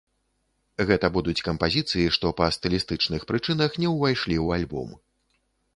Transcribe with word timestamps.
Гэта 0.91 1.07
будуць 1.17 1.43
кампазіцыі, 1.49 2.07
што 2.17 2.33
па 2.41 2.49
стылістычных 2.59 3.21
прычынах 3.35 3.71
не 3.83 3.87
ўвайшлі 3.95 4.35
ў 4.45 4.61
альбом. 4.61 4.89